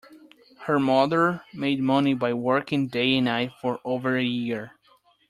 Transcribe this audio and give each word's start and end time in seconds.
Her 0.61 0.79
mother 0.79 1.43
made 1.53 1.79
money 1.79 2.15
by 2.15 2.33
working 2.33 2.87
day 2.87 3.17
and 3.19 3.25
night 3.25 3.51
for 3.61 3.79
over 3.85 4.17
a 4.17 4.23
year 4.23 4.71